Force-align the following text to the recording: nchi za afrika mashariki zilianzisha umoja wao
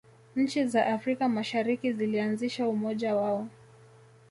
nchi 0.35 0.65
za 0.67 0.85
afrika 0.85 1.29
mashariki 1.29 1.93
zilianzisha 1.93 2.67
umoja 2.67 3.15
wao 3.15 3.47